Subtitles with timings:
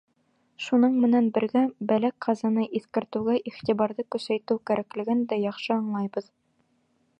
[0.67, 6.31] Шуның менән бергә бәлә-ҡазаны иҫкәртеүгә иғтибарҙы көсәйтеү кәрәклеген дә яҡшы аңлайбыҙ.